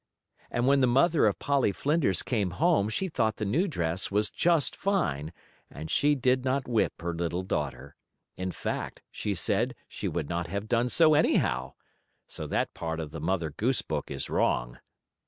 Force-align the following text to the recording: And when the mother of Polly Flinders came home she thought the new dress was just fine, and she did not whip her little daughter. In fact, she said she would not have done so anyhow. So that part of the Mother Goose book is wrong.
And 0.49 0.65
when 0.65 0.79
the 0.79 0.87
mother 0.87 1.27
of 1.27 1.37
Polly 1.37 1.71
Flinders 1.71 2.23
came 2.23 2.49
home 2.57 2.89
she 2.89 3.07
thought 3.07 3.35
the 3.35 3.45
new 3.45 3.67
dress 3.67 4.09
was 4.09 4.31
just 4.31 4.75
fine, 4.75 5.31
and 5.69 5.91
she 5.91 6.15
did 6.15 6.43
not 6.43 6.67
whip 6.67 7.03
her 7.03 7.13
little 7.13 7.43
daughter. 7.43 7.95
In 8.35 8.51
fact, 8.51 9.03
she 9.11 9.35
said 9.35 9.75
she 9.87 10.07
would 10.07 10.27
not 10.27 10.47
have 10.47 10.67
done 10.67 10.89
so 10.89 11.13
anyhow. 11.13 11.73
So 12.27 12.47
that 12.47 12.73
part 12.73 12.99
of 12.99 13.11
the 13.11 13.21
Mother 13.21 13.51
Goose 13.51 13.83
book 13.83 14.09
is 14.09 14.27
wrong. 14.27 14.79